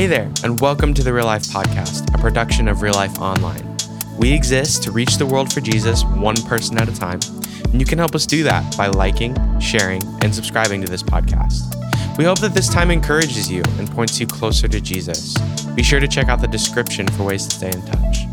[0.00, 3.76] Hey there, and welcome to the Real Life Podcast, a production of Real Life Online.
[4.16, 7.20] We exist to reach the world for Jesus one person at a time,
[7.64, 11.76] and you can help us do that by liking, sharing, and subscribing to this podcast.
[12.16, 15.36] We hope that this time encourages you and points you closer to Jesus.
[15.74, 18.29] Be sure to check out the description for ways to stay in touch.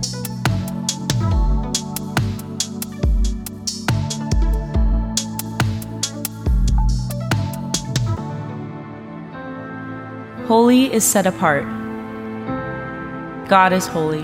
[10.48, 11.66] Holy is set apart.
[13.50, 14.22] God is holy.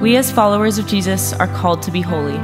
[0.00, 2.36] We, as followers of Jesus, are called to be holy.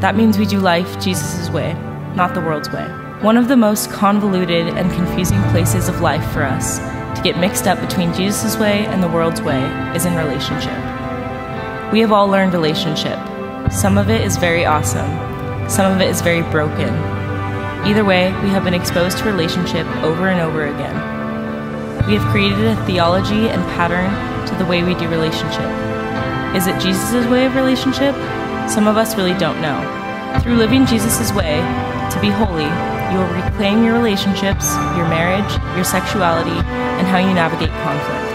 [0.00, 1.72] That means we do life Jesus' way,
[2.14, 2.84] not the world's way.
[3.22, 7.66] One of the most convoluted and confusing places of life for us to get mixed
[7.66, 9.60] up between Jesus' way and the world's way
[9.96, 10.78] is in relationship.
[11.92, 13.18] We have all learned relationship.
[13.72, 15.10] Some of it is very awesome,
[15.68, 17.17] some of it is very broken,
[17.88, 20.94] Either way, we have been exposed to relationship over and over again.
[22.06, 24.12] We have created a theology and pattern
[24.46, 25.64] to the way we do relationship.
[26.54, 28.14] Is it Jesus' way of relationship?
[28.68, 29.80] Some of us really don't know.
[30.42, 31.64] Through living Jesus' way,
[32.12, 32.68] to be holy,
[33.08, 36.60] you will reclaim your relationships, your marriage, your sexuality,
[37.00, 38.27] and how you navigate conflict.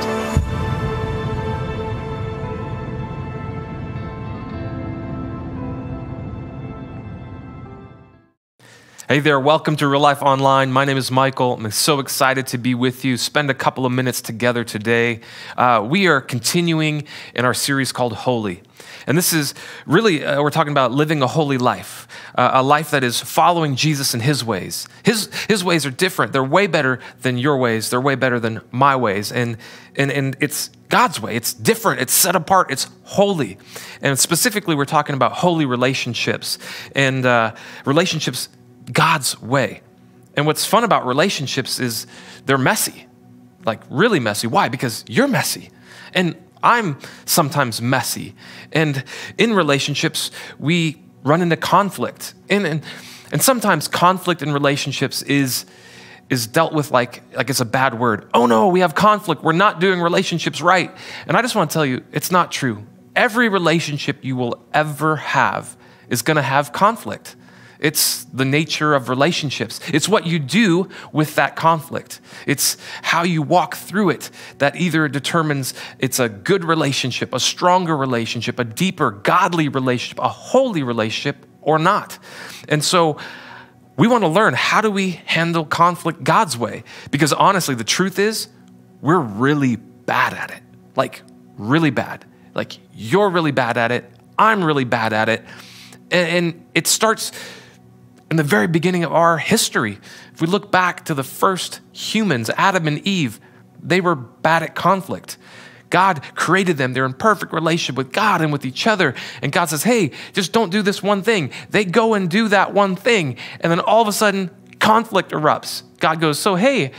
[9.13, 10.71] Hey there, welcome to Real Life Online.
[10.71, 11.53] My name is Michael.
[11.53, 15.19] I'm so excited to be with you, spend a couple of minutes together today.
[15.55, 17.03] Uh, we are continuing
[17.35, 18.63] in our series called Holy.
[19.05, 19.53] And this is
[19.85, 23.75] really, uh, we're talking about living a holy life, uh, a life that is following
[23.75, 24.87] Jesus and his ways.
[25.03, 26.33] His, his ways are different.
[26.33, 29.31] They're way better than your ways, they're way better than my ways.
[29.31, 29.57] And,
[29.95, 31.35] and, and it's God's way.
[31.35, 33.59] It's different, it's set apart, it's holy.
[34.01, 36.57] And specifically, we're talking about holy relationships
[36.95, 37.53] and uh,
[37.85, 38.49] relationships
[38.91, 39.81] God's way.
[40.35, 42.07] And what's fun about relationships is
[42.45, 43.05] they're messy,
[43.65, 44.47] like really messy.
[44.47, 44.69] Why?
[44.69, 45.69] Because you're messy.
[46.13, 48.35] And I'm sometimes messy.
[48.71, 49.03] And
[49.37, 52.33] in relationships, we run into conflict.
[52.49, 52.83] And, and,
[53.31, 55.65] and sometimes conflict in relationships is,
[56.29, 58.29] is dealt with like, like it's a bad word.
[58.33, 59.43] Oh no, we have conflict.
[59.43, 60.91] We're not doing relationships right.
[61.27, 62.85] And I just want to tell you, it's not true.
[63.15, 65.77] Every relationship you will ever have
[66.09, 67.35] is going to have conflict.
[67.83, 69.81] It's the nature of relationships.
[69.93, 72.21] It's what you do with that conflict.
[72.47, 77.97] It's how you walk through it that either determines it's a good relationship, a stronger
[77.97, 82.17] relationship, a deeper, godly relationship, a holy relationship, or not.
[82.69, 83.17] And so,
[83.97, 86.83] we want to learn how do we handle conflict God's way?
[87.11, 88.47] Because honestly, the truth is,
[89.01, 90.63] we're really bad at it.
[90.95, 91.21] Like,
[91.57, 92.25] really bad.
[92.55, 94.09] Like, you're really bad at it.
[94.37, 95.43] I'm really bad at it.
[96.09, 97.31] And, it starts
[98.33, 99.99] in the very beginning of our history.
[100.33, 103.39] If we look back to the first humans, Adam and Eve,
[103.79, 105.37] they were bad at conflict.
[105.91, 106.93] God created them.
[106.93, 109.13] They're in perfect relationship with God and with each other.
[109.43, 111.51] And God says, hey, just don't do this one thing.
[111.69, 113.37] They go and do that one thing.
[113.59, 114.49] And then all of a sudden,
[114.79, 115.83] conflict erupts.
[115.99, 116.91] God goes, so hey,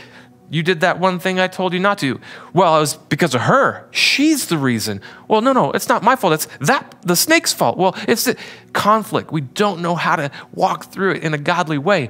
[0.49, 2.19] you did that one thing I told you not to.
[2.53, 3.87] Well, it was because of her.
[3.91, 5.01] She's the reason.
[5.27, 6.33] Well, no, no, it's not my fault.
[6.33, 7.77] It's that the snake's fault.
[7.77, 8.37] Well, it's the
[8.73, 9.31] conflict.
[9.31, 12.09] We don't know how to walk through it in a godly way.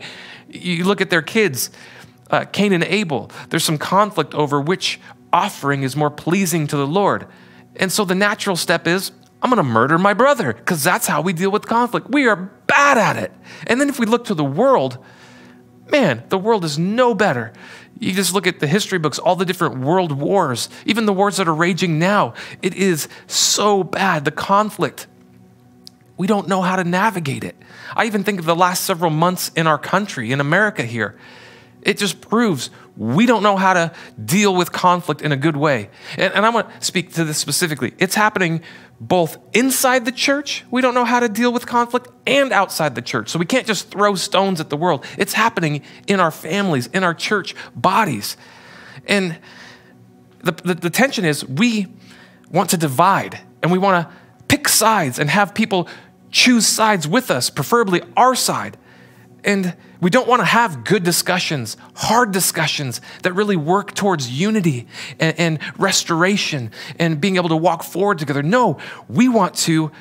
[0.50, 1.72] You look at their kids,
[2.30, 3.32] uh, Cain and Abel.
[3.50, 5.00] There's some conflict over which
[5.32, 7.28] offering is more pleasing to the Lord.
[7.78, 11.22] And so the natural step is I'm going to murder my brother because that's how
[11.22, 12.10] we deal with conflict.
[12.10, 13.32] We are bad at it.
[13.68, 14.98] And then if we look to the world,
[15.92, 17.54] man, the world is no better.
[18.00, 21.38] You just look at the history books, all the different world wars, even the wars
[21.38, 22.34] that are raging now.
[22.62, 25.08] It is so bad, the conflict.
[26.18, 27.56] We don't know how to navigate it.
[27.96, 31.18] I even think of the last several months in our country, in America here.
[31.86, 33.92] It just proves we don't know how to
[34.24, 35.90] deal with conflict in a good way.
[36.18, 37.94] And, and I want to speak to this specifically.
[38.00, 38.62] It's happening
[39.00, 43.02] both inside the church, we don't know how to deal with conflict, and outside the
[43.02, 43.30] church.
[43.30, 45.06] So we can't just throw stones at the world.
[45.18, 48.38] It's happening in our families, in our church bodies.
[49.06, 49.38] And
[50.44, 51.88] the, the, the tension is we
[52.50, 54.16] want to divide and we want to
[54.48, 55.90] pick sides and have people
[56.32, 58.78] choose sides with us, preferably our side.
[59.46, 64.88] And we don't want to have good discussions, hard discussions that really work towards unity
[65.20, 68.42] and, and, restoration and being able to walk forward together.
[68.42, 69.92] No, we want to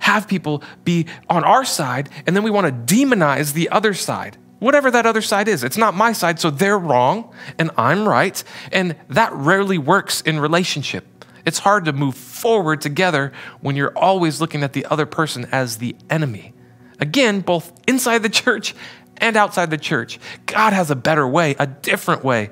[0.00, 4.36] have people be on our side and then we want to demonize the other side.
[4.58, 8.42] Whatever that other side is, it's not my side, so they're wrong and I'm right.
[8.70, 11.06] And that rarely works in relationship.
[11.46, 13.32] It's hard to move forward together
[13.62, 16.52] when you're always looking at the other person as the enemy.
[17.00, 18.74] Again, both inside the church
[19.16, 20.18] and outside the church.
[20.46, 22.50] God has a better way, a different way.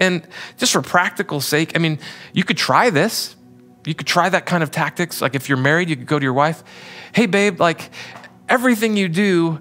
[0.00, 1.98] And just for practical sake, I mean,
[2.32, 3.34] you could try this.
[3.84, 5.22] You could try that kind of tactics.
[5.22, 6.62] Like if you're married, you could go to your wife,
[7.14, 7.90] hey, babe, like
[8.48, 9.60] everything you do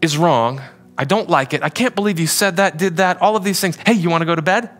[0.00, 0.60] is wrong.
[0.98, 1.62] I don't like it.
[1.62, 3.76] I can't believe you said that, did that, all of these things.
[3.86, 4.70] Hey, you want to go to bed?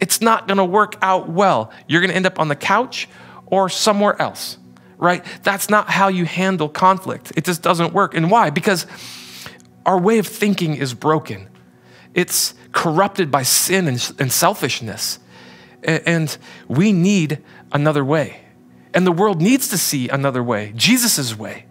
[0.00, 1.72] It's not going to work out well.
[1.86, 3.08] You're going to end up on the couch
[3.46, 4.58] or somewhere else,
[4.98, 5.24] right?
[5.42, 7.32] That's not how you handle conflict.
[7.36, 8.14] It just doesn't work.
[8.14, 8.50] And why?
[8.50, 8.86] Because
[9.86, 11.48] our way of thinking is broken,
[12.14, 15.18] it's corrupted by sin and, and selfishness.
[15.82, 16.36] And
[16.66, 17.38] we need
[17.72, 18.40] another way.
[18.92, 21.66] And the world needs to see another way, Jesus' way.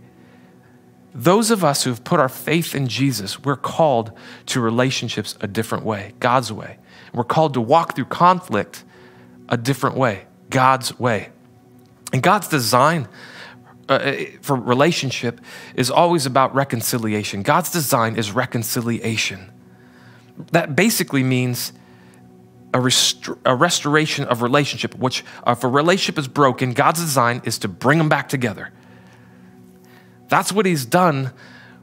[1.14, 4.12] Those of us who have put our faith in Jesus, we're called
[4.48, 6.78] to relationships a different way, God's way.
[7.14, 8.84] We're called to walk through conflict
[9.50, 11.30] a different way, God's way.
[12.14, 13.08] And God's design
[13.90, 15.42] uh, for relationship
[15.76, 17.42] is always about reconciliation.
[17.42, 19.52] God's design is reconciliation.
[20.52, 21.74] That basically means
[22.74, 22.92] a,
[23.46, 27.68] a restoration of relationship, which uh, if a relationship is broken, God's design is to
[27.68, 28.72] bring them back together.
[30.28, 31.32] That's what He's done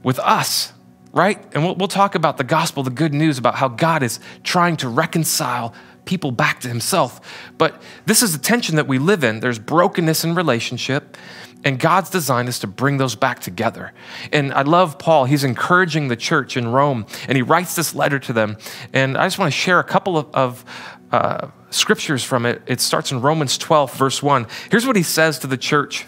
[0.03, 0.73] with us,
[1.13, 1.43] right?
[1.55, 4.77] And we'll, we'll talk about the gospel, the good news about how God is trying
[4.79, 7.21] to reconcile people back to Himself.
[7.59, 9.41] But this is the tension that we live in.
[9.41, 11.17] There's brokenness in relationship.
[11.65, 13.93] And God's design is to bring those back together.
[14.33, 15.25] And I love Paul.
[15.25, 18.59] He's encouraging the church in Rome, and he writes this letter to them.
[18.93, 20.65] And I just want to share a couple of, of
[21.11, 22.61] uh, scriptures from it.
[22.67, 24.47] It starts in Romans 12, verse 1.
[24.71, 26.07] Here's what he says to the church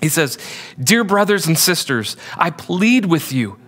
[0.00, 0.38] He says,
[0.78, 3.58] Dear brothers and sisters, I plead with you,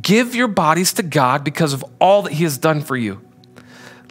[0.00, 3.20] give your bodies to God because of all that he has done for you.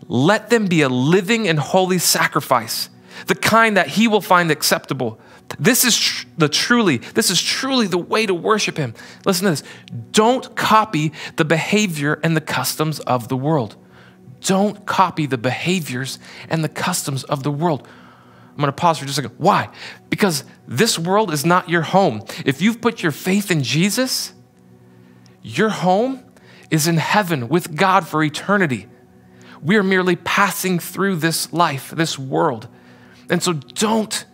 [0.08, 2.90] Let them be a living and holy sacrifice,
[3.28, 5.20] the kind that he will find acceptable.
[5.60, 8.94] This is tr- the truly, this is truly the way to worship him.
[9.26, 9.64] Listen to this.
[10.12, 13.76] Don't copy the behavior and the customs of the world.
[14.42, 16.20] Don't copy the behaviors
[16.50, 17.88] and the customs of the world.
[18.52, 19.38] I'm going to pause for just a second.
[19.40, 19.70] Why?
[20.10, 22.24] Because this world is not your home.
[22.46, 24.34] If you've put your faith in Jesus,
[25.44, 26.24] your home
[26.70, 28.88] is in heaven with God for eternity.
[29.62, 32.68] We are merely passing through this life, this world.
[33.30, 34.26] And so don't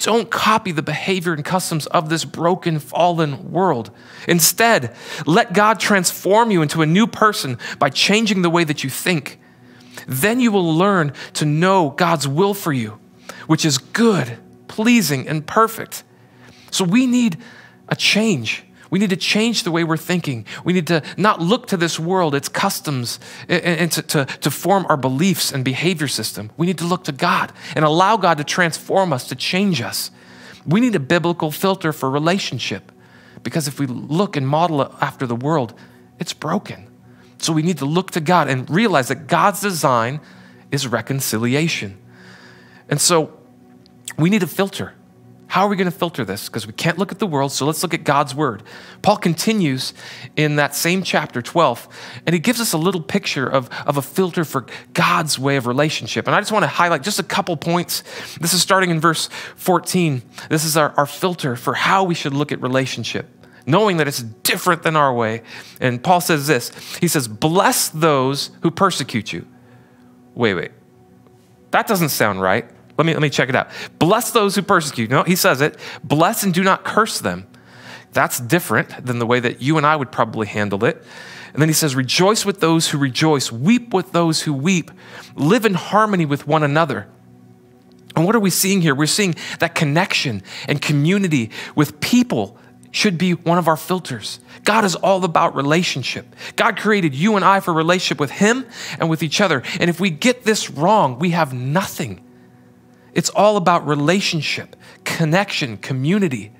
[0.00, 3.90] don't copy the behavior and customs of this broken, fallen world.
[4.26, 4.96] Instead,
[5.26, 9.38] let God transform you into a new person by changing the way that you think.
[10.06, 12.98] Then you will learn to know God's will for you,
[13.46, 16.02] which is good, pleasing, and perfect.
[16.70, 17.36] So we need
[17.88, 18.64] a change.
[18.90, 20.44] We need to change the way we're thinking.
[20.64, 24.84] We need to not look to this world, its customs, and to, to, to, form
[24.88, 26.50] our beliefs and behavior system.
[26.56, 30.10] We need to look to God and allow God to transform us, to change us.
[30.66, 32.90] We need a biblical filter for relationship
[33.42, 35.72] because if we look and model it after the world,
[36.18, 36.88] it's broken.
[37.38, 40.20] So we need to look to God and realize that God's design
[40.70, 41.96] is reconciliation.
[42.88, 43.32] And so
[44.18, 44.94] we need a filter.
[45.50, 46.48] How are we going to filter this?
[46.48, 48.62] Because we can't look at the world, so let's look at God's word.
[49.02, 49.94] Paul continues
[50.36, 51.88] in that same chapter 12,
[52.24, 55.66] and he gives us a little picture of, of a filter for God's way of
[55.66, 56.28] relationship.
[56.28, 58.04] And I just want to highlight just a couple points.
[58.40, 60.22] This is starting in verse 14.
[60.48, 63.26] This is our, our filter for how we should look at relationship,
[63.66, 65.42] knowing that it's different than our way.
[65.80, 66.70] And Paul says this
[67.00, 69.48] He says, Bless those who persecute you.
[70.32, 70.70] Wait, wait.
[71.72, 72.70] That doesn't sound right.
[73.00, 73.70] Let me, let me check it out.
[73.98, 75.08] Bless those who persecute.
[75.08, 75.78] No, he says it.
[76.04, 77.46] Bless and do not curse them.
[78.12, 81.02] That's different than the way that you and I would probably handle it.
[81.54, 84.90] And then he says, Rejoice with those who rejoice, weep with those who weep,
[85.34, 87.08] live in harmony with one another.
[88.14, 88.94] And what are we seeing here?
[88.94, 92.58] We're seeing that connection and community with people
[92.90, 94.40] should be one of our filters.
[94.64, 96.26] God is all about relationship.
[96.54, 98.66] God created you and I for relationship with Him
[98.98, 99.62] and with each other.
[99.80, 102.20] And if we get this wrong, we have nothing.
[103.14, 106.52] It's all about relationship, connection, community.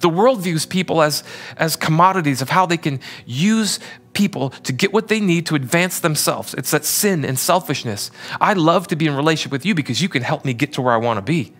[0.00, 1.22] The world views people as,
[1.56, 3.78] as commodities of how they can use
[4.12, 6.54] people to get what they need to advance themselves.
[6.54, 8.10] It's that sin and selfishness.
[8.40, 10.82] I love to be in relationship with you because you can help me get to
[10.82, 11.52] where I want to be.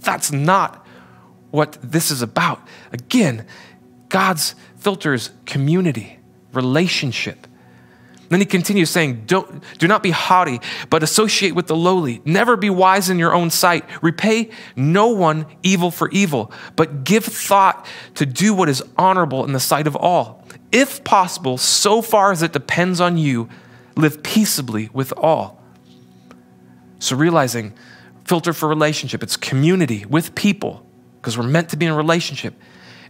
[0.00, 0.86] That's not
[1.50, 2.60] what this is about.
[2.92, 3.46] Again,
[4.08, 6.18] God's filter is community,
[6.52, 7.45] relationship.
[8.28, 12.20] Then he continues saying, Don't, Do not be haughty, but associate with the lowly.
[12.24, 13.84] Never be wise in your own sight.
[14.02, 19.52] Repay no one evil for evil, but give thought to do what is honorable in
[19.52, 20.44] the sight of all.
[20.72, 23.48] If possible, so far as it depends on you,
[23.96, 25.62] live peaceably with all.
[26.98, 27.72] So, realizing
[28.24, 30.84] filter for relationship, it's community with people,
[31.20, 32.54] because we're meant to be in a relationship,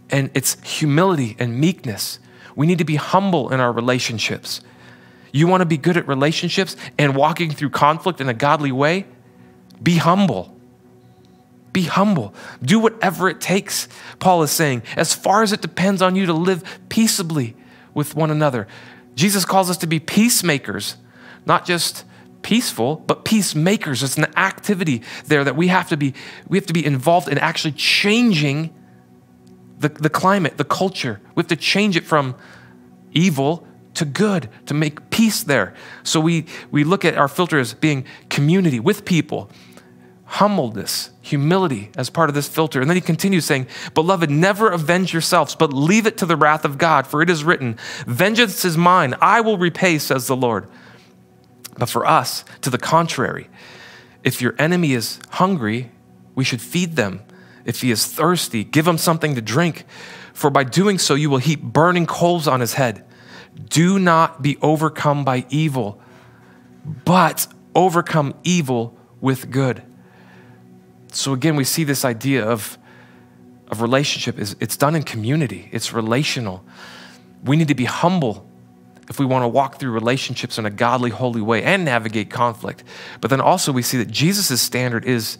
[0.09, 2.19] and it's humility and meekness
[2.55, 4.61] We need to be humble in our relationships.
[5.31, 9.05] You want to be good at relationships and walking through conflict in a godly way?
[9.81, 10.55] Be humble.
[11.73, 12.33] Be humble.
[12.61, 13.87] Do whatever it takes,
[14.19, 17.55] Paul is saying, as far as it depends on you to live peaceably
[17.93, 18.67] with one another.
[19.15, 20.95] Jesus calls us to be peacemakers,
[21.45, 22.05] not just
[22.41, 24.03] peaceful, but peacemakers.
[24.03, 26.13] It's an activity there that we have to be,
[26.47, 28.73] we have to be involved in actually changing
[29.79, 31.19] the, the climate, the culture.
[31.35, 32.35] We have to change it from
[33.11, 33.66] evil
[33.97, 35.73] to good, to make peace there.
[36.03, 39.49] So we, we look at our filter as being community with people,
[40.25, 42.79] humbleness, humility as part of this filter.
[42.79, 46.63] And then he continues saying, Beloved, never avenge yourselves, but leave it to the wrath
[46.63, 47.75] of God, for it is written,
[48.05, 50.69] Vengeance is mine, I will repay, says the Lord.
[51.77, 53.49] But for us, to the contrary,
[54.23, 55.91] if your enemy is hungry,
[56.35, 57.21] we should feed them.
[57.65, 59.85] If he is thirsty, give him something to drink,
[60.33, 63.03] for by doing so, you will heap burning coals on his head.
[63.65, 65.99] Do not be overcome by evil,
[67.05, 69.83] but overcome evil with good.
[71.11, 72.77] So again, we see this idea of,
[73.69, 76.63] of relationship is it's done in community, it's relational.
[77.43, 78.47] We need to be humble
[79.09, 82.83] if we want to walk through relationships in a godly, holy way and navigate conflict.
[83.21, 85.37] But then also we see that Jesus' standard is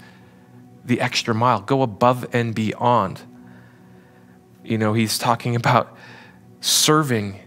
[0.86, 3.21] the extra mile, go above and beyond.
[4.63, 5.95] You know, he's talking about
[6.62, 7.41] serving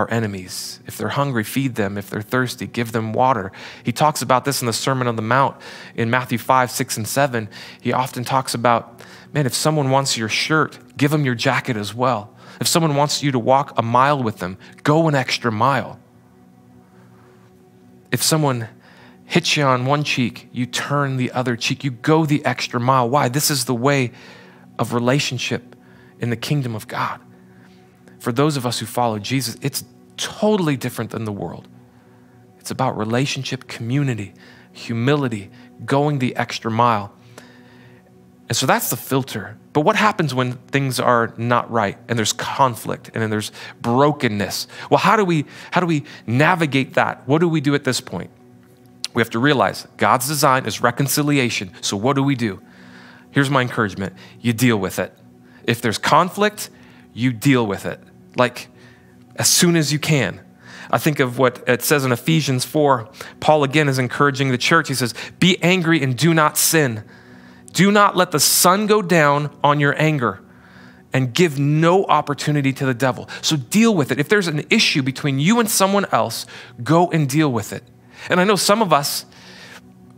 [0.00, 0.80] our enemies.
[0.86, 1.98] If they're hungry, feed them.
[1.98, 3.52] If they're thirsty, give them water.
[3.84, 5.56] He talks about this in the Sermon on the Mount
[5.94, 7.48] in Matthew 5, 6, and 7.
[7.82, 9.02] He often talks about,
[9.34, 12.34] man, if someone wants your shirt, give them your jacket as well.
[12.60, 16.00] If someone wants you to walk a mile with them, go an extra mile.
[18.10, 18.68] If someone
[19.26, 21.84] hits you on one cheek, you turn the other cheek.
[21.84, 23.08] You go the extra mile.
[23.08, 23.28] Why?
[23.28, 24.12] This is the way
[24.78, 25.76] of relationship
[26.18, 27.20] in the kingdom of God
[28.20, 29.82] for those of us who follow Jesus, it's
[30.16, 31.66] totally different than the world.
[32.58, 34.34] It's about relationship, community,
[34.72, 35.50] humility,
[35.84, 37.12] going the extra mile.
[38.48, 39.56] And so that's the filter.
[39.72, 44.66] But what happens when things are not right and there's conflict and then there's brokenness?
[44.90, 47.26] Well, how do we how do we navigate that?
[47.26, 48.30] What do we do at this point?
[49.14, 51.72] We have to realize God's design is reconciliation.
[51.80, 52.60] So what do we do?
[53.30, 54.14] Here's my encouragement.
[54.40, 55.16] You deal with it.
[55.64, 56.68] If there's conflict,
[57.14, 58.00] you deal with it
[58.40, 58.68] like
[59.36, 60.40] as soon as you can.
[60.90, 63.08] I think of what it says in Ephesians 4.
[63.38, 64.88] Paul again is encouraging the church.
[64.88, 67.04] He says, Be angry and do not sin.
[67.72, 70.42] Do not let the sun go down on your anger
[71.12, 73.28] and give no opportunity to the devil.
[73.42, 74.18] So deal with it.
[74.18, 76.46] If there's an issue between you and someone else,
[76.82, 77.84] go and deal with it.
[78.28, 79.26] And I know some of us,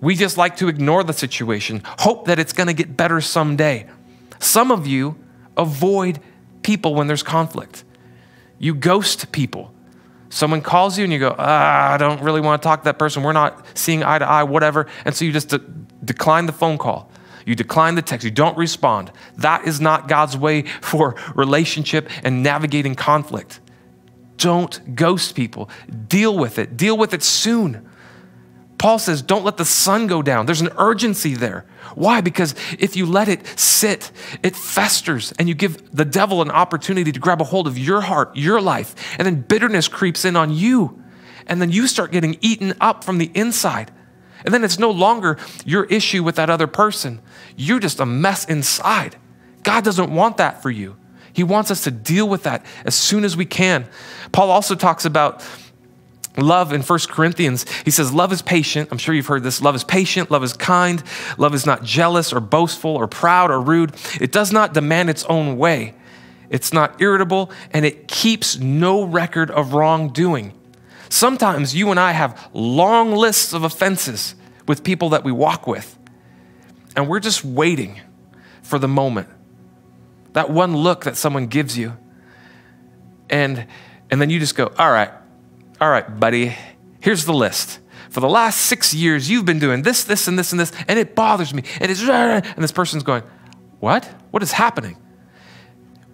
[0.00, 3.86] we just like to ignore the situation, hope that it's going to get better someday.
[4.38, 5.16] Some of you
[5.56, 6.20] avoid
[6.62, 7.84] people when there's conflict.
[8.62, 9.74] You ghost people.
[10.30, 12.96] Someone calls you and you go, ah, I don't really want to talk to that
[12.96, 13.24] person.
[13.24, 14.86] We're not seeing eye to eye, whatever.
[15.04, 15.60] And so you just de-
[16.04, 17.10] decline the phone call.
[17.44, 18.24] You decline the text.
[18.24, 19.10] You don't respond.
[19.36, 23.58] That is not God's way for relationship and navigating conflict.
[24.36, 25.68] Don't ghost people.
[26.06, 26.76] Deal with it.
[26.76, 27.88] Deal with it soon.
[28.82, 30.46] Paul says, don't let the sun go down.
[30.46, 31.64] There's an urgency there.
[31.94, 32.20] Why?
[32.20, 34.10] Because if you let it sit,
[34.42, 38.00] it festers and you give the devil an opportunity to grab a hold of your
[38.00, 41.00] heart, your life, and then bitterness creeps in on you.
[41.46, 43.92] And then you start getting eaten up from the inside.
[44.44, 47.20] And then it's no longer your issue with that other person.
[47.56, 49.14] You're just a mess inside.
[49.62, 50.96] God doesn't want that for you.
[51.32, 53.86] He wants us to deal with that as soon as we can.
[54.32, 55.40] Paul also talks about
[56.36, 58.88] Love in 1 Corinthians, he says, Love is patient.
[58.90, 59.60] I'm sure you've heard this.
[59.60, 60.30] Love is patient.
[60.30, 61.02] Love is kind.
[61.36, 63.94] Love is not jealous or boastful or proud or rude.
[64.20, 65.94] It does not demand its own way.
[66.48, 70.52] It's not irritable and it keeps no record of wrongdoing.
[71.10, 74.34] Sometimes you and I have long lists of offenses
[74.66, 75.98] with people that we walk with,
[76.96, 78.00] and we're just waiting
[78.62, 79.28] for the moment.
[80.32, 81.98] That one look that someone gives you.
[83.28, 83.66] And,
[84.10, 85.10] and then you just go, All right,
[85.82, 86.54] all right, buddy,
[87.00, 87.80] here's the list.
[88.08, 90.96] For the last six years, you've been doing this, this, and this, and this, and
[90.96, 91.64] it bothers me.
[91.80, 93.24] And it's, and this person's going,
[93.80, 94.04] What?
[94.30, 94.96] What is happening?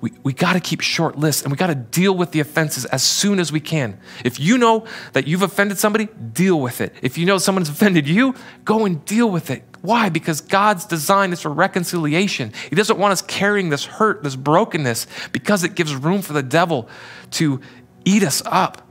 [0.01, 2.87] We, we got to keep short lists and we got to deal with the offenses
[2.87, 4.01] as soon as we can.
[4.25, 6.95] If you know that you've offended somebody, deal with it.
[7.03, 8.35] If you know someone's offended you,
[8.65, 9.65] go and deal with it.
[9.83, 10.09] Why?
[10.09, 12.55] Because God's design is for reconciliation.
[12.71, 16.43] He doesn't want us carrying this hurt, this brokenness, because it gives room for the
[16.43, 16.89] devil
[17.33, 17.61] to
[18.07, 18.88] eat us up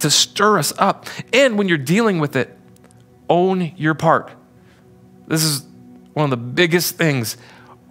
[0.00, 1.06] to stir us up.
[1.32, 2.56] And when you're dealing with it,
[3.28, 4.32] own your part.
[5.26, 5.64] This is
[6.14, 7.36] one of the biggest things.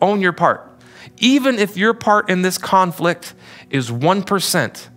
[0.02, 0.64] Own your part.
[1.20, 3.34] even if your part in this conflict
[3.70, 4.88] is 1%.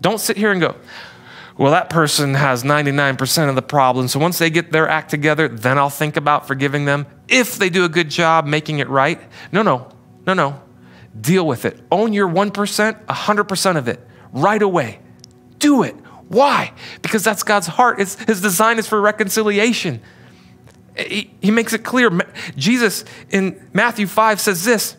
[0.00, 0.76] Don't sit here and go,
[1.56, 4.06] well, that person has 99% of the problem.
[4.08, 7.68] So once they get their act together, then I'll think about forgiving them if they
[7.68, 9.20] do a good job making it right.
[9.50, 9.88] No, no,
[10.26, 10.60] no, no.
[11.20, 11.80] Deal with it.
[11.90, 15.00] Own your 1%, 100% of it right away.
[15.58, 15.94] Do it.
[16.28, 16.72] Why?
[17.02, 18.00] Because that's God's heart.
[18.00, 20.00] It's, his design is for reconciliation.
[20.96, 22.10] He, he makes it clear.
[22.56, 24.96] Jesus in Matthew 5 says this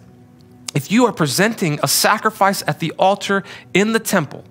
[0.74, 4.44] If you are presenting a sacrifice at the altar in the temple,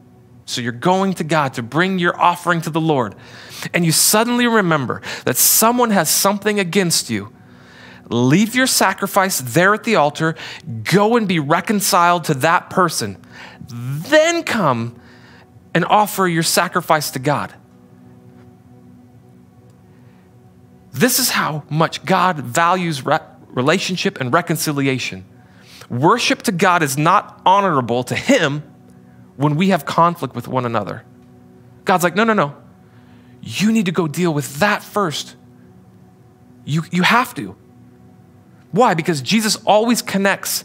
[0.45, 3.15] so you're going to God to bring your offering to the Lord,
[3.75, 7.33] and you suddenly remember that someone has something against you,
[8.09, 10.37] leave your sacrifice there at the altar,
[10.85, 13.23] go and be reconciled to that person,
[13.69, 14.99] then come
[15.79, 17.55] and offer your sacrifice to God.
[20.91, 25.25] This is how much God values re- relationship and reconciliation.
[25.89, 28.65] Worship to God is not honorable to Him
[29.37, 31.05] when we have conflict with one another.
[31.85, 32.57] God's like, no, no, no.
[33.41, 35.37] You need to go deal with that first.
[36.65, 37.55] You, you have to.
[38.73, 38.95] Why?
[38.95, 40.65] Because Jesus always connects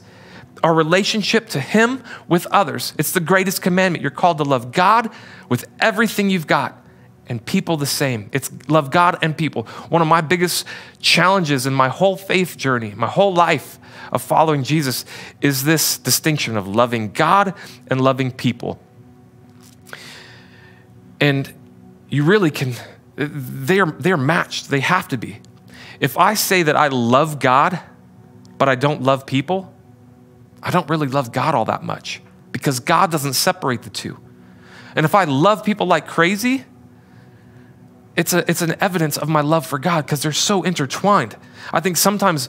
[0.63, 2.93] our relationship to Him with others.
[2.97, 4.01] It's the greatest commandment.
[4.01, 5.11] You're called to love God
[5.49, 6.79] with everything you've got
[7.27, 8.29] and people the same.
[8.33, 9.63] It's love God and people.
[9.89, 10.65] One of my biggest
[10.99, 13.79] challenges in my whole faith journey, my whole life
[14.11, 15.05] of following Jesus,
[15.41, 17.53] is this distinction of loving God
[17.87, 18.79] and loving people.
[21.19, 21.53] And
[22.09, 22.73] you really can,
[23.15, 24.69] they're, they're matched.
[24.69, 25.39] They have to be.
[25.99, 27.79] If I say that I love God,
[28.57, 29.73] but I don't love people,
[30.63, 32.21] I don't really love God all that much
[32.53, 34.17] because God doesn't separate the two.
[34.95, 36.63] And if I love people like crazy,
[38.15, 41.35] it's, a, it's an evidence of my love for God because they're so intertwined.
[41.73, 42.47] I think sometimes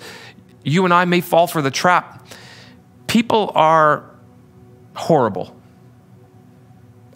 [0.63, 2.27] you and I may fall for the trap.
[3.09, 4.09] People are
[4.95, 5.57] horrible.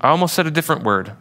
[0.00, 1.12] I almost said a different word,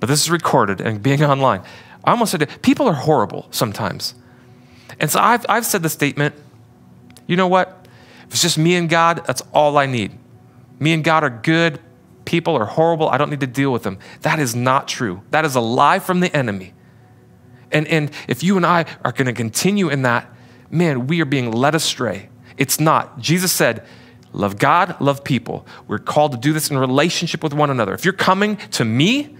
[0.00, 1.62] but this is recorded and being online.
[2.02, 2.62] I almost said it.
[2.62, 4.14] People are horrible sometimes.
[4.98, 6.34] And so I've, I've said the statement
[7.28, 7.77] you know what?
[8.28, 10.12] If it's just me and God, that's all I need.
[10.78, 11.80] Me and God are good,
[12.24, 13.08] people are horrible.
[13.08, 13.98] I don't need to deal with them.
[14.20, 15.22] That is not true.
[15.30, 16.74] That is a lie from the enemy.
[17.72, 20.30] And, and if you and I are going to continue in that,
[20.70, 22.28] man, we are being led astray.
[22.56, 23.18] It's not.
[23.18, 23.84] Jesus said,
[24.34, 25.66] Love God, love people.
[25.86, 27.94] We're called to do this in relationship with one another.
[27.94, 29.36] If you're coming to me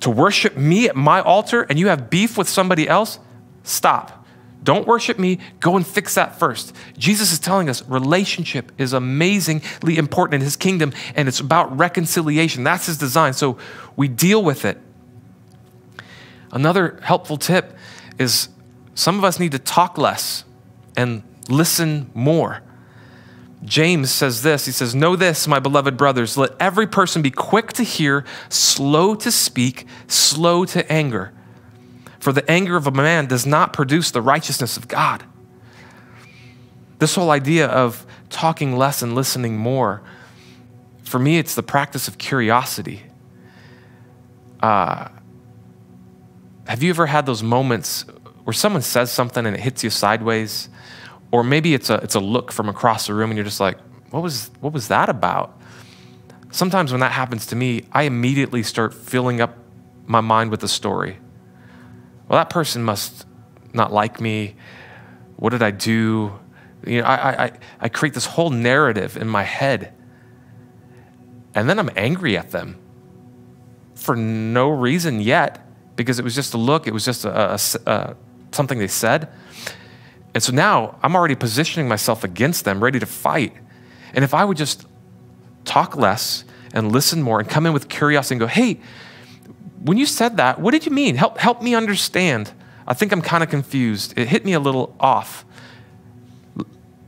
[0.00, 3.18] to worship me at my altar and you have beef with somebody else,
[3.64, 4.23] stop.
[4.64, 5.38] Don't worship me.
[5.60, 6.74] Go and fix that first.
[6.96, 12.64] Jesus is telling us relationship is amazingly important in his kingdom, and it's about reconciliation.
[12.64, 13.34] That's his design.
[13.34, 13.58] So
[13.94, 14.78] we deal with it.
[16.50, 17.76] Another helpful tip
[18.18, 18.48] is
[18.94, 20.44] some of us need to talk less
[20.96, 22.62] and listen more.
[23.64, 27.72] James says this He says, Know this, my beloved brothers, let every person be quick
[27.74, 31.32] to hear, slow to speak, slow to anger
[32.24, 35.22] for the anger of a man does not produce the righteousness of God.
[36.98, 40.00] This whole idea of talking less and listening more,
[41.02, 43.02] for me, it's the practice of curiosity.
[44.62, 45.08] Uh,
[46.66, 48.06] have you ever had those moments
[48.44, 50.70] where someone says something and it hits you sideways?
[51.30, 53.76] Or maybe it's a, it's a look from across the room and you're just like,
[54.12, 55.60] what was, what was that about?
[56.52, 59.58] Sometimes when that happens to me, I immediately start filling up
[60.06, 61.18] my mind with a story
[62.28, 63.26] well, that person must
[63.72, 64.56] not like me.
[65.36, 66.38] What did I do?
[66.86, 69.92] You know, I, I, I create this whole narrative in my head.
[71.54, 72.78] And then I'm angry at them
[73.94, 77.58] for no reason yet, because it was just a look, it was just a, a,
[77.86, 78.16] a,
[78.52, 79.28] something they said.
[80.34, 83.54] And so now I'm already positioning myself against them, ready to fight.
[84.12, 84.86] And if I would just
[85.64, 88.80] talk less and listen more and come in with curiosity and go, hey,
[89.84, 91.14] when you said that, what did you mean?
[91.14, 92.50] Help, help me understand.
[92.86, 94.14] I think I'm kind of confused.
[94.16, 95.44] It hit me a little off.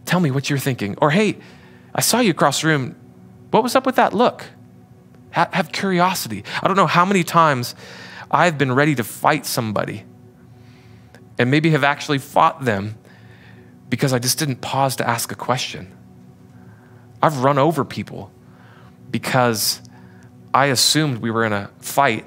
[0.04, 0.94] Tell me what you're thinking.
[1.00, 1.38] Or, hey,
[1.94, 2.94] I saw you across the room.
[3.50, 4.44] What was up with that look?
[5.32, 6.44] Ha- have curiosity.
[6.62, 7.74] I don't know how many times
[8.30, 10.04] I've been ready to fight somebody
[11.38, 12.96] and maybe have actually fought them
[13.88, 15.96] because I just didn't pause to ask a question.
[17.22, 18.30] I've run over people
[19.10, 19.80] because
[20.52, 22.26] I assumed we were in a fight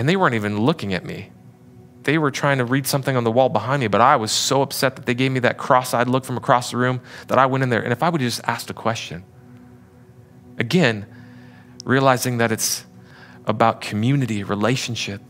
[0.00, 1.30] and they weren't even looking at me.
[2.04, 4.62] They were trying to read something on the wall behind me, but I was so
[4.62, 7.44] upset that they gave me that cross eyed look from across the room that I
[7.44, 7.82] went in there.
[7.82, 9.24] And if I would have just asked a question,
[10.56, 11.04] again,
[11.84, 12.86] realizing that it's
[13.44, 15.20] about community, relationship,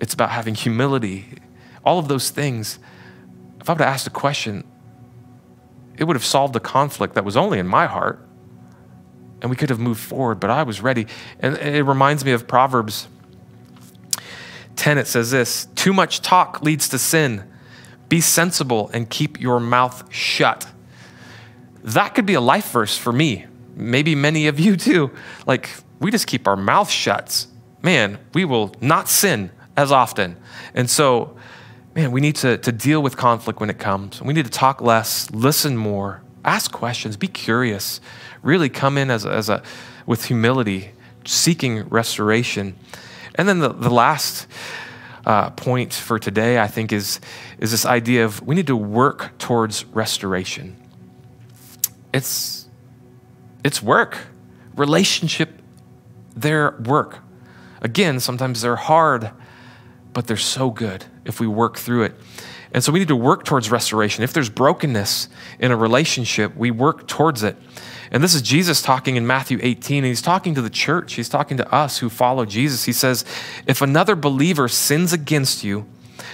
[0.00, 1.34] it's about having humility,
[1.84, 2.80] all of those things.
[3.60, 4.64] If I would have asked a question,
[5.96, 8.26] it would have solved the conflict that was only in my heart.
[9.40, 11.06] And we could have moved forward, but I was ready.
[11.38, 13.06] And it reminds me of Proverbs
[14.76, 14.98] 10.
[14.98, 17.44] It says this Too much talk leads to sin.
[18.08, 20.66] Be sensible and keep your mouth shut.
[21.82, 23.46] That could be a life verse for me.
[23.76, 25.12] Maybe many of you too.
[25.46, 27.46] Like, we just keep our mouth shut.
[27.82, 30.36] Man, we will not sin as often.
[30.74, 31.36] And so,
[31.94, 34.20] man, we need to, to deal with conflict when it comes.
[34.20, 38.00] We need to talk less, listen more, ask questions, be curious,
[38.42, 39.62] really come in as a, as a
[40.06, 40.90] with humility,
[41.24, 42.76] seeking restoration.
[43.34, 44.46] And then the, the last
[45.24, 47.20] uh, point for today, I think, is,
[47.58, 50.76] is this idea of we need to work towards restoration.
[52.12, 52.68] It's,
[53.64, 54.18] it's work.
[54.74, 55.50] Relationship,
[56.34, 57.18] they're work.
[57.82, 59.30] Again, sometimes they're hard,
[60.12, 62.14] but they're so good if we work through it.
[62.72, 64.22] And so we need to work towards restoration.
[64.22, 67.56] If there's brokenness in a relationship, we work towards it.
[68.10, 71.14] And this is Jesus talking in Matthew 18, and he's talking to the church.
[71.14, 72.84] He's talking to us who follow Jesus.
[72.84, 73.24] He says,
[73.66, 75.86] If another believer sins against you,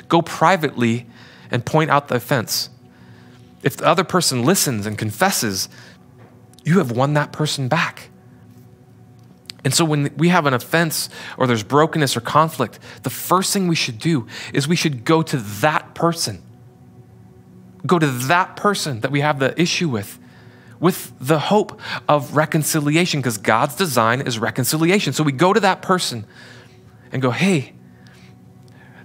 [0.08, 1.06] go privately
[1.50, 2.70] and point out the offense.
[3.62, 5.68] If the other person listens and confesses,
[6.64, 8.08] you have won that person back.
[9.62, 13.68] And so when we have an offense or there's brokenness or conflict, the first thing
[13.68, 16.42] we should do is we should go to that person.
[17.84, 20.18] Go to that person that we have the issue with
[20.78, 25.12] with the hope of reconciliation because God's design is reconciliation.
[25.12, 26.26] So we go to that person
[27.12, 27.72] and go, hey,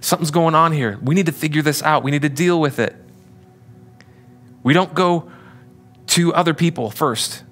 [0.00, 0.98] something's going on here.
[1.02, 2.02] We need to figure this out.
[2.02, 2.94] We need to deal with it.
[4.62, 5.30] We don't go
[6.08, 7.42] to other people first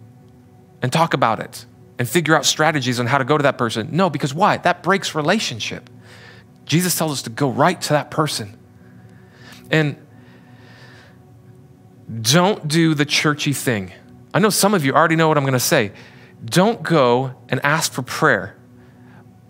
[0.82, 1.64] and talk about it
[1.98, 3.88] and figure out strategies on how to go to that person.
[3.92, 4.58] No, because why?
[4.58, 5.88] That breaks relationship.
[6.64, 8.56] Jesus tells us to go right to that person.
[9.70, 9.96] And
[12.22, 13.92] don't do the churchy thing.
[14.32, 15.92] I know some of you already know what I'm going to say.
[16.44, 18.56] Don't go and ask for prayer.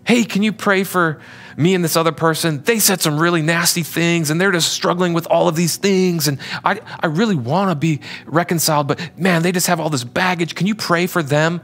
[0.03, 1.21] Hey, can you pray for
[1.55, 2.63] me and this other person?
[2.63, 6.27] They said some really nasty things and they're just struggling with all of these things.
[6.27, 10.03] And I, I really want to be reconciled, but man, they just have all this
[10.03, 10.55] baggage.
[10.55, 11.61] Can you pray for them?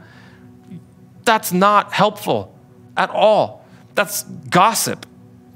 [1.24, 2.54] That's not helpful
[2.96, 3.66] at all.
[3.94, 5.04] That's gossip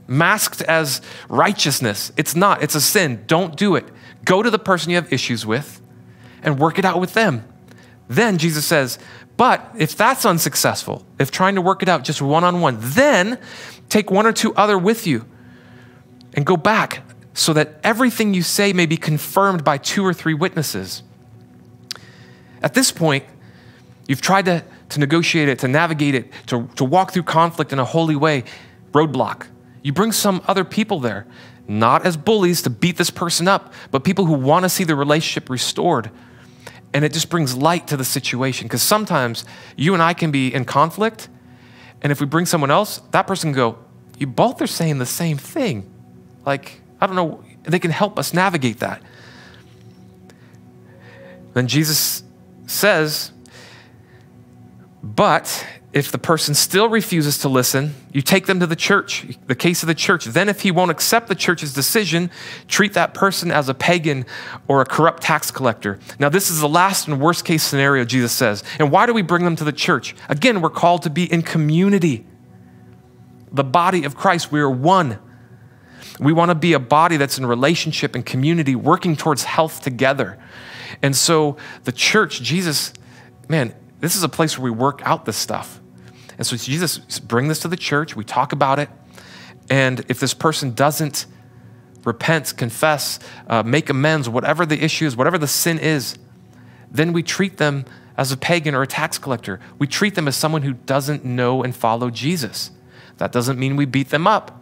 [0.09, 2.12] masked as righteousness.
[2.16, 3.25] It's not, it's a sin.
[3.27, 3.87] Don't do it.
[4.25, 5.81] Go to the person you have issues with
[6.42, 7.44] and work it out with them.
[8.14, 8.98] Then Jesus says,
[9.37, 13.38] but if that's unsuccessful, if trying to work it out just one on one, then
[13.88, 15.27] take one or two other with you
[16.35, 17.03] and go back
[17.35, 21.03] so that everything you say may be confirmed by two or three witnesses.
[22.62, 23.25] At this point,
[24.07, 27.79] you've tried to to negotiate it, to navigate it, to, to walk through conflict in
[27.79, 28.44] a holy way,
[28.92, 29.46] roadblock.
[29.83, 31.27] You bring some other people there,
[31.66, 34.94] not as bullies to beat this person up, but people who want to see the
[34.94, 36.11] relationship restored.
[36.94, 38.66] And it just brings light to the situation.
[38.66, 39.44] Because sometimes
[39.76, 41.28] you and I can be in conflict,
[42.02, 43.78] and if we bring someone else, that person can go,
[44.18, 45.90] You both are saying the same thing.
[46.44, 49.02] Like, I don't know, they can help us navigate that.
[51.55, 52.22] Then Jesus
[52.66, 53.33] says,
[55.02, 59.55] but if the person still refuses to listen, you take them to the church, the
[59.55, 60.24] case of the church.
[60.24, 62.31] Then, if he won't accept the church's decision,
[62.66, 64.24] treat that person as a pagan
[64.68, 65.98] or a corrupt tax collector.
[66.18, 68.64] Now, this is the last and worst case scenario, Jesus says.
[68.78, 70.14] And why do we bring them to the church?
[70.31, 72.24] Again, we're called to be in community.
[73.52, 75.18] The body of Christ, we are one.
[76.18, 80.38] We want to be a body that's in relationship and community, working towards health together.
[81.02, 82.94] And so, the church, Jesus,
[83.46, 85.82] man, this is a place where we work out this stuff.
[86.42, 88.90] And so Jesus, bring this to the church, we talk about it.
[89.70, 91.26] And if this person doesn't
[92.02, 96.18] repent, confess, uh, make amends, whatever the issue is, whatever the sin is,
[96.90, 97.85] then we treat them
[98.16, 99.61] as a pagan or a tax collector.
[99.78, 102.72] We treat them as someone who doesn't know and follow Jesus.
[103.18, 104.61] That doesn't mean we beat them up,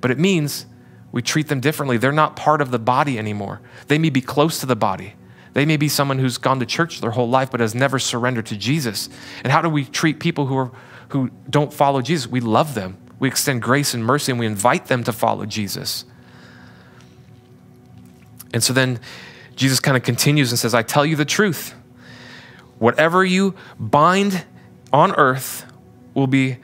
[0.00, 0.64] but it means
[1.12, 1.98] we treat them differently.
[1.98, 3.60] They're not part of the body anymore.
[3.88, 5.16] They may be close to the body,
[5.56, 8.44] they may be someone who's gone to church their whole life but has never surrendered
[8.44, 9.08] to Jesus.
[9.42, 10.70] And how do we treat people who, are,
[11.08, 12.26] who don't follow Jesus?
[12.26, 12.98] We love them.
[13.18, 16.04] We extend grace and mercy and we invite them to follow Jesus.
[18.52, 19.00] And so then
[19.54, 21.74] Jesus kind of continues and says, I tell you the truth.
[22.78, 24.44] Whatever you bind
[24.92, 25.64] on earth
[26.12, 26.58] will be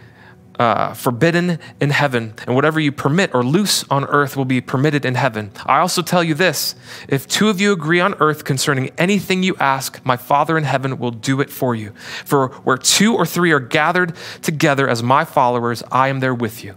[0.58, 5.04] uh, forbidden in heaven, and whatever you permit or loose on earth will be permitted
[5.04, 5.50] in heaven.
[5.66, 6.74] I also tell you this
[7.08, 10.98] if two of you agree on earth concerning anything you ask, my Father in heaven
[10.98, 11.92] will do it for you.
[12.24, 16.62] For where two or three are gathered together as my followers, I am there with
[16.62, 16.76] you.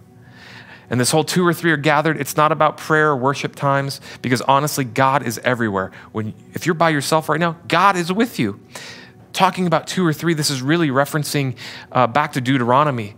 [0.89, 3.99] And this whole two or three are gathered, it's not about prayer or worship times
[4.21, 5.91] because honestly, God is everywhere.
[6.11, 8.59] When, if you're by yourself right now, God is with you.
[9.33, 11.57] Talking about two or three, this is really referencing
[11.91, 13.15] uh, back to Deuteronomy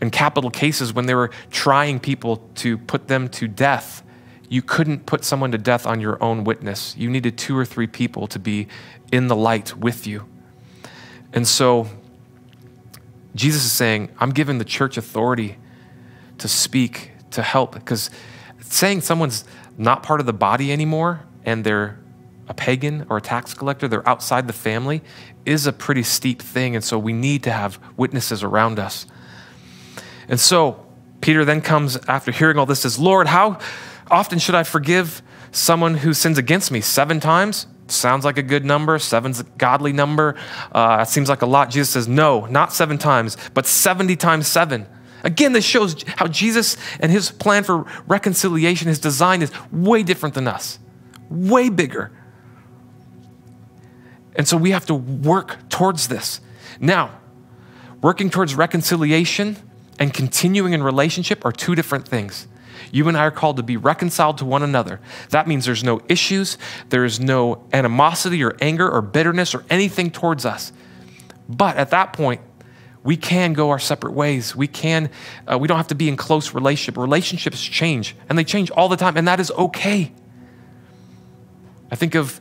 [0.00, 4.02] in capital cases when they were trying people to put them to death.
[4.48, 6.96] You couldn't put someone to death on your own witness.
[6.96, 8.66] You needed two or three people to be
[9.12, 10.26] in the light with you.
[11.32, 11.88] And so
[13.34, 15.58] Jesus is saying, I'm giving the church authority
[16.38, 18.10] to speak, to help, because
[18.60, 19.44] saying someone's
[19.78, 21.98] not part of the body anymore and they're
[22.48, 25.02] a pagan or a tax collector, they're outside the family,
[25.46, 26.74] is a pretty steep thing.
[26.74, 29.06] And so we need to have witnesses around us.
[30.30, 30.86] And so
[31.20, 33.58] Peter then comes after hearing all this, says, Lord, how
[34.10, 36.80] often should I forgive someone who sins against me?
[36.80, 37.66] Seven times?
[37.88, 38.98] Sounds like a good number.
[39.00, 40.36] Seven's a godly number.
[40.70, 41.70] Uh, it seems like a lot.
[41.70, 44.86] Jesus says, no, not seven times, but 70 times seven.
[45.24, 50.36] Again, this shows how Jesus and his plan for reconciliation, his design is way different
[50.36, 50.78] than us,
[51.28, 52.12] way bigger.
[54.36, 56.40] And so we have to work towards this.
[56.78, 57.18] Now,
[58.00, 59.56] working towards reconciliation
[60.00, 62.48] and continuing in relationship are two different things.
[62.90, 65.00] You and I are called to be reconciled to one another.
[65.28, 66.58] That means there's no issues,
[66.88, 70.72] there is no animosity or anger or bitterness or anything towards us.
[71.48, 72.40] But at that point,
[73.02, 74.56] we can go our separate ways.
[74.56, 75.10] We can,
[75.46, 76.96] uh, we don't have to be in close relationship.
[76.96, 80.12] Relationships change, and they change all the time, and that is okay.
[81.90, 82.40] I think of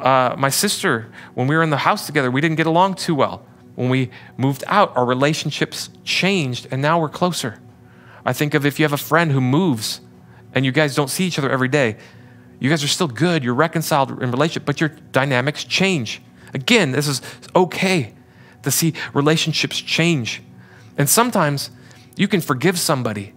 [0.00, 2.30] uh, my sister when we were in the house together.
[2.30, 3.44] We didn't get along too well.
[3.74, 7.60] When we moved out, our relationships changed, and now we're closer.
[8.24, 10.00] I think of if you have a friend who moves
[10.54, 11.96] and you guys don't see each other every day,
[12.60, 16.22] you guys are still good, you're reconciled in relationship, but your dynamics change.
[16.54, 17.20] Again, this is
[17.56, 18.12] okay
[18.62, 20.42] to see relationships change.
[20.96, 21.70] And sometimes
[22.16, 23.32] you can forgive somebody,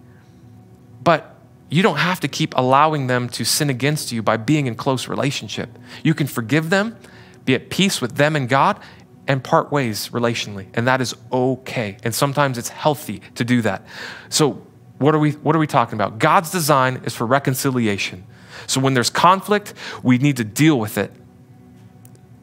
[1.02, 1.34] but
[1.68, 5.08] you don't have to keep allowing them to sin against you by being in close
[5.08, 5.76] relationship.
[6.04, 6.96] You can forgive them,
[7.44, 8.78] be at peace with them and God,
[9.28, 10.66] and part ways relationally.
[10.74, 11.96] And that is okay.
[12.04, 13.86] And sometimes it's healthy to do that.
[14.28, 14.62] So
[14.98, 16.18] what are we, what are we talking about?
[16.18, 18.24] God's design is for reconciliation.
[18.66, 21.12] So when there's conflict, we need to deal with it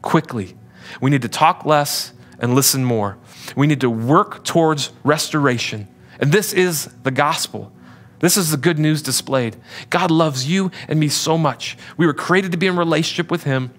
[0.02, 0.54] quickly.
[1.00, 3.18] We need to talk less and listen more.
[3.56, 5.88] We need to work towards restoration.
[6.20, 7.72] And this is the gospel.
[8.20, 9.56] This is the good news displayed.
[9.90, 11.76] God loves you and me so much.
[11.96, 13.70] We were created to be in relationship with Him,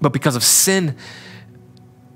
[0.00, 0.96] but because of sin,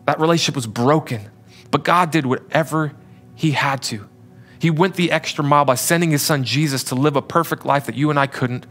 [0.06, 1.30] that relationship was broken.
[1.70, 2.92] But God did whatever
[3.34, 4.08] He had to
[4.62, 7.86] he went the extra mile by sending his son Jesus to live a perfect life
[7.86, 8.64] that you and I couldn't.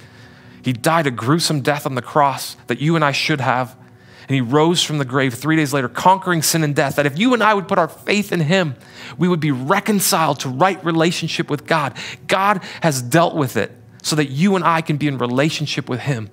[0.61, 3.75] He died a gruesome death on the cross that you and I should have.
[4.21, 6.95] And he rose from the grave three days later, conquering sin and death.
[6.95, 8.75] That if you and I would put our faith in him,
[9.17, 11.93] we would be reconciled to right relationship with God.
[12.25, 15.99] God has dealt with it so that you and I can be in relationship with
[15.99, 16.29] him.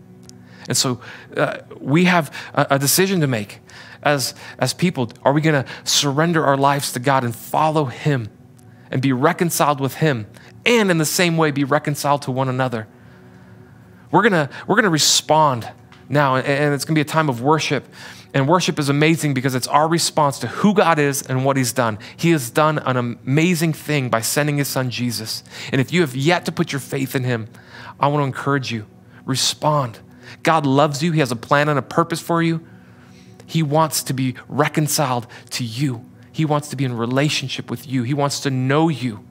[0.69, 1.01] And so
[1.37, 3.59] uh, we have a, a decision to make
[4.03, 5.11] as, as people.
[5.25, 8.31] Are we going to surrender our lives to God and follow him?
[8.91, 10.27] and be reconciled with Him,
[10.65, 12.87] and in the same way be reconciled to one another.
[14.11, 15.71] We're gonna, we're gonna respond
[16.09, 17.87] now, and it's gonna be a time of worship.
[18.35, 21.73] And worship is amazing because it's our response to who God is and what He's
[21.73, 21.99] done.
[22.17, 25.43] He has done an amazing thing by sending His Son Jesus.
[25.73, 27.49] And if you have yet to put your faith in Him,
[27.99, 28.87] I want to encourage you
[29.25, 29.99] respond.
[30.43, 32.67] God loves you, He has a plan and a purpose for you.
[33.49, 36.05] He wants to be reconciled to you.
[36.31, 39.25] He wants to be in relationship with you, He wants to know you.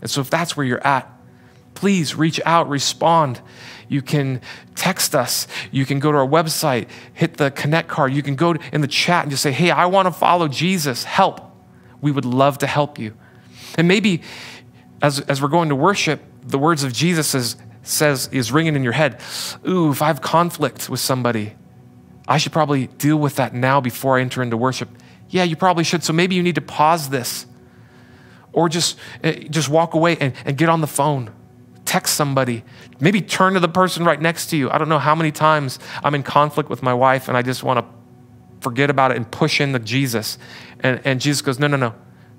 [0.00, 1.10] And so, if that's where you're at,
[1.74, 3.40] please reach out, respond.
[3.88, 4.40] You can
[4.74, 5.46] text us.
[5.70, 8.14] You can go to our website, hit the connect card.
[8.14, 11.04] You can go in the chat and just say, Hey, I want to follow Jesus.
[11.04, 11.40] Help.
[12.00, 13.14] We would love to help you.
[13.76, 14.22] And maybe
[15.02, 18.84] as, as we're going to worship, the words of Jesus is, says is ringing in
[18.84, 19.20] your head.
[19.66, 21.54] Ooh, if I have conflict with somebody,
[22.26, 24.88] I should probably deal with that now before I enter into worship.
[25.28, 26.02] Yeah, you probably should.
[26.02, 27.46] So maybe you need to pause this
[28.52, 31.30] or just, eh, just walk away and, and get on the phone.
[31.84, 32.64] Text somebody.
[32.98, 34.70] Maybe turn to the person right next to you.
[34.70, 37.62] I don't know how many times I'm in conflict with my wife and I just
[37.62, 37.94] want to
[38.62, 40.38] forget about it and push into Jesus.
[40.80, 41.94] And, and Jesus goes, No, no, no.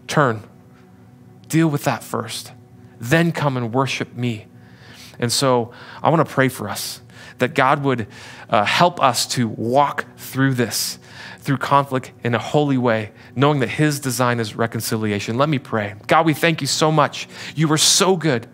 [0.08, 0.44] Turn.
[1.48, 2.52] Deal with that first.
[3.00, 4.48] Then come and worship me.
[5.20, 5.72] And so
[6.02, 7.02] I want to pray for us
[7.38, 8.08] that God would
[8.50, 11.00] uh, help us to walk through this
[11.40, 15.38] through conflict in a holy way, knowing that His design is reconciliation.
[15.38, 15.94] Let me pray.
[16.08, 17.28] God, we thank you so much.
[17.56, 18.48] You are so good.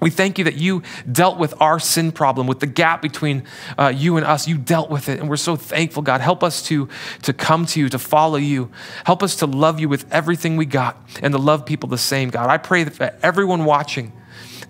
[0.00, 3.42] We thank you that you dealt with our sin problem, with the gap between
[3.76, 4.46] uh, you and us.
[4.46, 6.20] You dealt with it, and we're so thankful, God.
[6.20, 6.88] Help us to,
[7.22, 8.70] to come to you, to follow you.
[9.04, 12.30] Help us to love you with everything we got and to love people the same,
[12.30, 12.48] God.
[12.48, 14.12] I pray that everyone watching,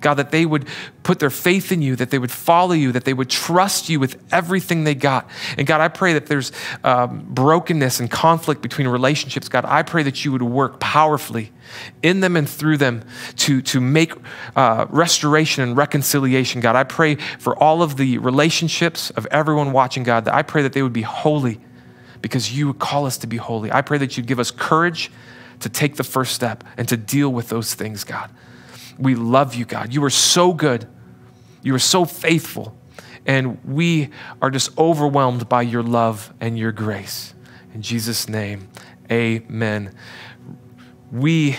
[0.01, 0.67] God, that they would
[1.03, 3.99] put their faith in you, that they would follow you, that they would trust you
[3.99, 5.29] with everything they got.
[5.57, 6.53] And God, I pray that there's
[6.85, 9.49] um, brokenness and conflict between relationships.
[9.49, 11.53] God, I pray that you would work powerfully
[12.03, 13.05] in them and through them
[13.37, 14.13] to, to make
[14.57, 16.61] uh, restoration and reconciliation.
[16.61, 20.63] God, I pray for all of the relationships of everyone watching, God, that I pray
[20.63, 21.61] that they would be holy
[22.23, 23.73] because you would call us to be holy.
[23.73, 25.11] I pray that you'd give us courage
[25.61, 28.31] to take the first step and to deal with those things, God.
[28.99, 29.95] We love you, God.
[29.95, 30.87] You are so good.
[31.63, 32.77] You are so faithful.
[33.27, 37.35] And we are just overwhelmed by your love and your grace.
[37.75, 38.69] In Jesus' name,
[39.11, 39.95] amen.
[41.13, 41.57] We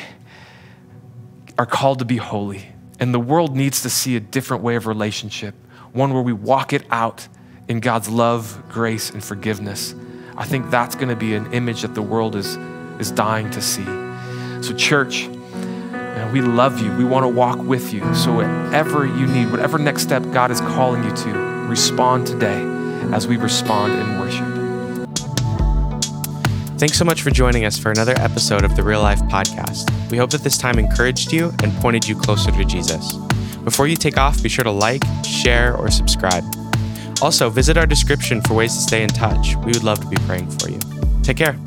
[1.57, 2.65] are called to be holy,
[2.99, 5.53] and the world needs to see a different way of relationship,
[5.93, 7.27] one where we walk it out
[7.67, 9.93] in God's love, grace, and forgiveness.
[10.37, 12.55] I think that's going to be an image that the world is,
[12.99, 13.85] is dying to see.
[14.61, 15.29] So, church,
[16.31, 16.91] we love you.
[16.95, 18.13] We want to walk with you.
[18.13, 21.33] So, whatever you need, whatever next step God is calling you to,
[21.67, 22.61] respond today
[23.13, 24.59] as we respond in worship.
[26.79, 29.89] Thanks so much for joining us for another episode of the Real Life Podcast.
[30.11, 33.15] We hope that this time encouraged you and pointed you closer to Jesus.
[33.65, 36.43] Before you take off, be sure to like, share, or subscribe.
[37.21, 39.55] Also, visit our description for ways to stay in touch.
[39.57, 40.79] We would love to be praying for you.
[41.21, 41.57] Take care.